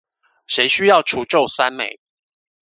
[0.47, 1.99] 誰需要除皺酸梅